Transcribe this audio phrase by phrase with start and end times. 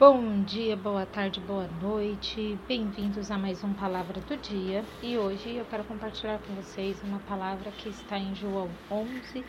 [0.00, 2.58] Bom dia, boa tarde, boa noite.
[2.66, 4.82] Bem-vindos a mais um Palavra do Dia.
[5.02, 9.44] E hoje eu quero compartilhar com vocês uma palavra que está em João 11,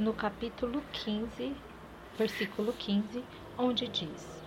[0.00, 1.54] no capítulo 15,
[2.18, 3.22] versículo 15,
[3.56, 4.42] onde diz: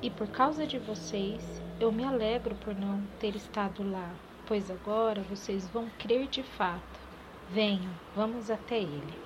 [0.00, 1.42] E por causa de vocês,
[1.80, 4.12] eu me alegro por não ter estado lá,
[4.46, 7.00] pois agora vocês vão crer de fato.
[7.50, 9.24] Venham, vamos até ele.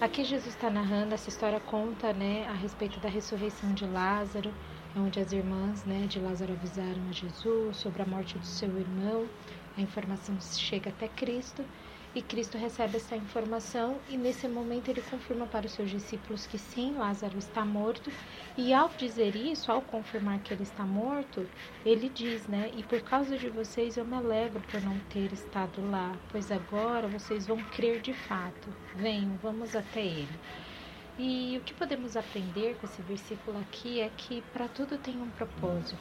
[0.00, 4.50] Aqui Jesus está narrando, essa história conta né, a respeito da ressurreição de Lázaro
[4.96, 9.26] onde as irmãs né, de Lázaro avisaram a Jesus sobre a morte do seu irmão.
[9.76, 11.64] A informação chega até Cristo
[12.12, 16.58] e Cristo recebe essa informação e nesse momento ele confirma para os seus discípulos que
[16.58, 18.10] sim, Lázaro está morto.
[18.56, 21.48] E ao dizer isso, ao confirmar que ele está morto,
[21.86, 22.72] ele diz, né?
[22.76, 27.06] E por causa de vocês eu me alegro por não ter estado lá, pois agora
[27.06, 28.68] vocês vão crer de fato.
[28.96, 30.40] Venham, vamos até ele.
[31.22, 35.28] E o que podemos aprender com esse versículo aqui é que para tudo tem um
[35.28, 35.98] propósito.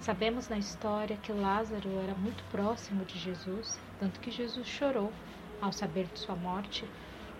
[0.00, 5.12] Sabemos na história que Lázaro era muito próximo de Jesus, tanto que Jesus chorou
[5.60, 6.86] ao saber de sua morte,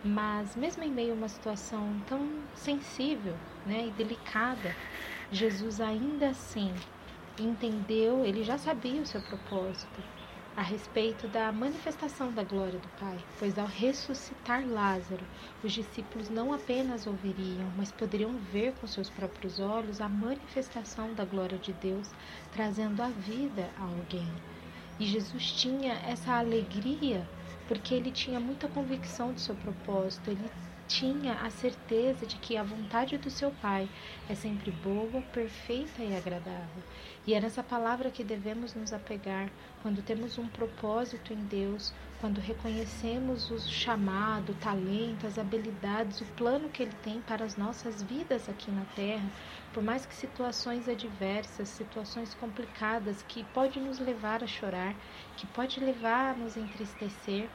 [0.05, 4.77] mas mesmo em meio a uma situação tão sensível né, e delicada,
[5.33, 6.71] Jesus ainda assim
[7.39, 10.03] entendeu, ele já sabia o seu propósito,
[10.57, 15.23] a respeito da manifestação da glória do Pai, pois ao ressuscitar Lázaro,
[15.63, 21.27] os discípulos não apenas ouviriam, mas poderiam ver com seus próprios olhos a manifestação da
[21.27, 22.11] glória de Deus,
[22.55, 24.27] trazendo a vida a alguém.
[24.99, 27.29] E Jesus tinha essa alegria
[27.69, 30.51] porque ele tinha muita convicção do seu propósito, ele
[30.87, 33.89] tinha a certeza de que a vontade do seu Pai
[34.29, 36.83] é sempre boa, perfeita e agradável.
[37.27, 39.51] E é nessa palavra que devemos nos apegar
[39.83, 46.25] quando temos um propósito em Deus, quando reconhecemos o chamado, o talento, as habilidades, o
[46.37, 49.29] plano que Ele tem para as nossas vidas aqui na Terra,
[49.73, 54.95] por mais que situações adversas, situações complicadas que pode nos levar a chorar,
[55.37, 57.49] que pode levar a nos entristecer,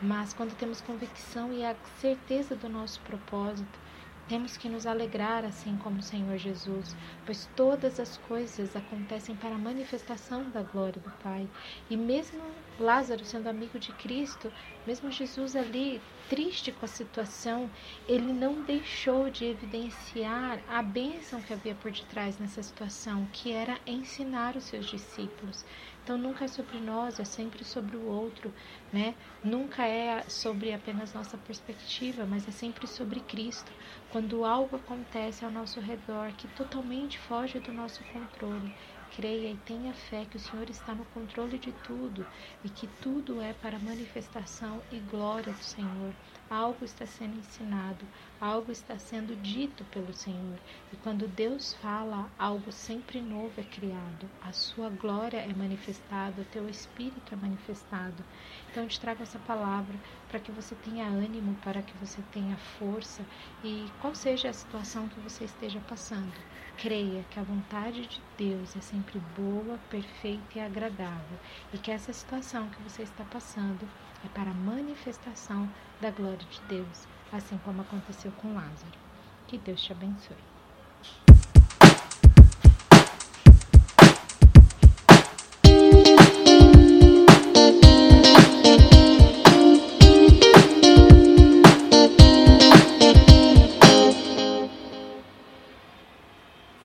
[0.00, 3.78] mas quando temos convicção e a certeza do nosso propósito,
[4.28, 6.94] temos que nos alegrar assim como o Senhor Jesus,
[7.24, 11.48] pois todas as coisas acontecem para a manifestação da glória do Pai.
[11.88, 12.42] E mesmo
[12.78, 14.52] Lázaro sendo amigo de Cristo,
[14.86, 17.70] mesmo Jesus ali triste com a situação,
[18.06, 23.78] ele não deixou de evidenciar a bênção que havia por detrás nessa situação, que era
[23.86, 25.64] ensinar os seus discípulos.
[26.08, 28.50] Então nunca é sobre nós, é sempre sobre o outro,
[28.90, 29.14] né?
[29.44, 33.70] Nunca é sobre apenas nossa perspectiva, mas é sempre sobre Cristo.
[34.10, 38.74] Quando algo acontece ao nosso redor que totalmente foge do nosso controle,
[39.16, 42.26] creia e tenha fé que o Senhor está no controle de tudo
[42.64, 46.14] e que tudo é para manifestação e glória do Senhor.
[46.50, 48.06] Algo está sendo ensinado,
[48.40, 50.58] algo está sendo dito pelo Senhor.
[50.92, 54.28] E quando Deus fala, algo sempre novo é criado.
[54.42, 58.24] A sua glória é manifestada, o teu espírito é manifestado.
[58.70, 59.94] Então eu te trago essa palavra
[60.28, 63.22] para que você tenha ânimo, para que você tenha força
[63.62, 66.32] e qual seja a situação que você esteja passando.
[66.78, 71.38] Creia que a vontade de Deus é sempre boa, perfeita e agradável
[71.72, 73.86] e que essa situação que você está passando
[74.24, 75.68] é para a manifestação
[76.00, 78.98] da glória de Deus, assim como aconteceu com Lázaro.
[79.46, 80.57] Que Deus te abençoe.